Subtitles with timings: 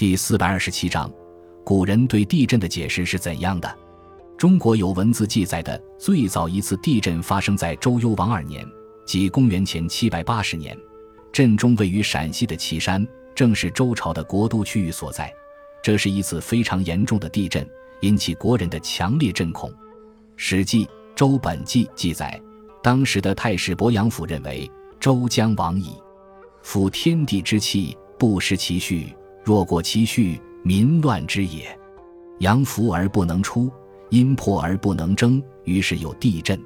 [0.00, 1.12] 第四百二十七章，
[1.62, 3.78] 古人对地震的解释是怎样的？
[4.38, 8.66] 中国有文字记载的最早一次地震发生在周幽王二年，
[9.04, 10.74] 即公元前七百八十年。
[11.30, 15.30] 震中位于陕西的岐山，正是周朝的国都区域所在。
[15.82, 17.68] 这是一次非常严重的地震，
[18.00, 19.68] 引起国人的强烈震恐。
[20.34, 22.40] 《史记·周本纪》记载，
[22.82, 24.66] 当时的太史伯阳甫认为
[24.98, 25.92] 周将亡矣，
[26.62, 29.14] 夫天地之气不失其序，
[29.44, 31.66] 若过其序，民乱之也。
[32.38, 33.70] 阳伏而不能出。
[34.10, 36.60] 阴破而不能争，于是有地震。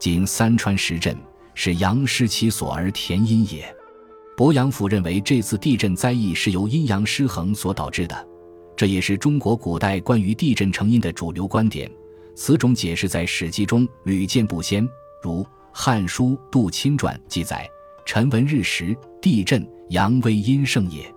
[0.00, 1.16] 今三川石震，
[1.54, 3.72] 是阳失其所而填阴也。
[4.36, 8.28] 伯阳甫认为这次地震灾异是由阴阳失衡所导致的，
[8.74, 11.88] 这也是中国古代关于地震成因的主流观点。
[12.34, 14.84] 此种解释在《史记》中屡见不鲜，
[15.22, 17.64] 如《汉书·杜钦传》记载
[18.04, 21.08] ：“臣闻日食，地震，阳为阴盛也。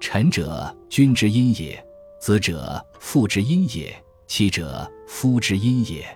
[0.00, 1.76] 臣者，君之阴也；
[2.20, 3.94] 子者，父之阴也。”
[4.28, 6.06] 妻者，夫之阴也。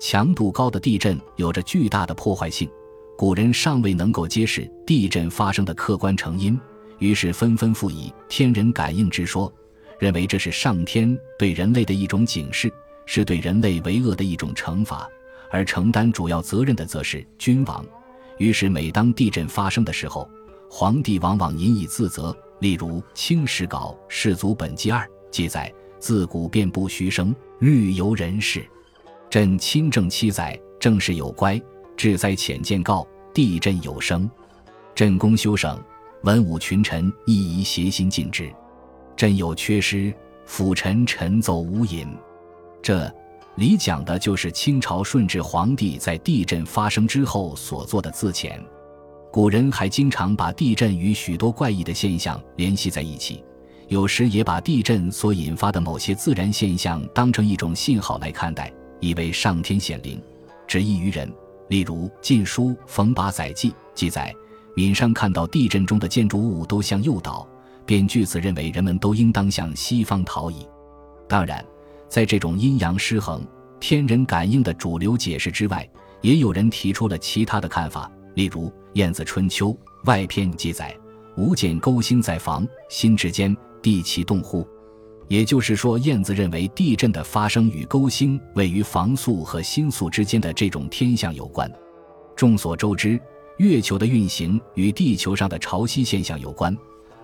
[0.00, 2.70] 强度高的地震有着巨大的破坏性，
[3.18, 6.58] 古人尚未能够揭示地震发生的客观成因，
[7.00, 9.52] 于是纷纷附以天人感应之说，
[9.98, 12.72] 认为这是上天对人类的一种警示，
[13.04, 15.08] 是对人类为恶的一种惩罚，
[15.50, 17.84] 而承担主要责任的则是君王。
[18.38, 20.26] 于是，每当地震发生的时候，
[20.70, 22.34] 皇帝往往引以自责。
[22.60, 25.72] 例如《清史稿·世祖本纪二》记载。
[26.00, 28.66] 自古便不虚声，虑由人事。
[29.28, 31.60] 朕亲政七载，政事有乖，
[31.94, 34.28] 治灾浅见告，地震有声。
[34.94, 35.78] 朕公修省，
[36.22, 38.50] 文武群臣亦宜协心尽之。
[39.14, 40.10] 朕有缺失，
[40.46, 42.08] 辅臣臣奏无隐。
[42.82, 43.14] 这
[43.56, 48.58] 里讲的就是清朝顺治皇帝在地震发生之后所做的自遣。
[49.32, 53.44] 古人还经常把地震与许多怪异的现象联系在一起。
[53.86, 60.20] 有时也把地震所引发的某些自然现象当成一种信号来看待，以为上天显灵，
[60.66, 61.32] 旨意于人。
[61.68, 64.34] 例如《晋书·冯八载记》记载，
[64.74, 67.46] 闽上看到地震中的建筑物都向右倒，
[67.86, 70.66] 便据此认为人们都应当向西方逃逸。
[71.28, 71.64] 当然，
[72.08, 73.44] 在这种阴阳失衡、
[73.78, 75.88] 天人感应的主流解释之外，
[76.20, 78.10] 也有人提出了其他的看法。
[78.34, 79.68] 例如《晏子春秋·
[80.04, 80.96] 外篇》记载
[81.36, 84.66] ：“吾见勾星在房，心之间。”地气动乎？
[85.26, 91.70] 也就是说，晏子认为地震的发生与勾星位于房宿和星宿之间的这种天象有关。
[92.36, 93.18] 众所周知，
[93.56, 96.76] 月球的运行与地球上的潮汐现象有关。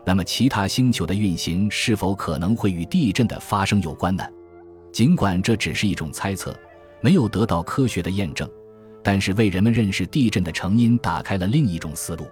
[0.02, 4.24] 那么，其他星球的运行是否可能会与地震的发生有关呢？
[4.92, 6.58] 尽管这只是一种猜测，
[7.02, 8.48] 没有得到科学的验证，
[9.06, 12.26] 但是为人们认识地震的成因打开了另一种思路。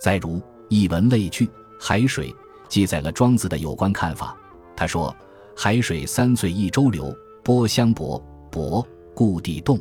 [0.00, 2.32] 再如一文类聚，海水。
[2.68, 4.36] 记载了庄子的有关看法。
[4.76, 5.14] 他说
[5.56, 9.76] ：“海水三岁一周流，波相搏，搏故地动。”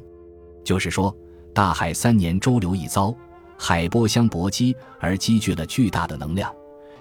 [0.66, 1.16] 就是说，
[1.54, 3.16] 大海三年周流一遭，
[3.56, 6.52] 海波相搏击而积聚了巨大的能量，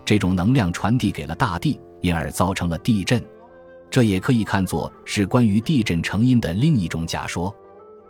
[0.04, 3.22] 这种能量传递给了大地，因而造成了地震。
[3.91, 7.54] 这也可以看作是关于地震成因的另一种假说。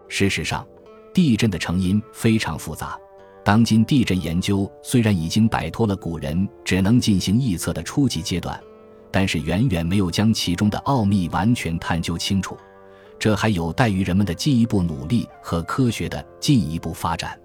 [0.09, 0.67] 事实上，
[1.13, 2.99] 地震的成因非常复杂。
[3.45, 8.59] 当今地震研究虽然已经摆脱了古人只能进行臆测的初级阶段，
[9.11, 12.57] 但是远远没有将其中的奥秘完全探究清楚，
[13.19, 17.37] 这还有待于人们的进一步努力和科学的进一步发展。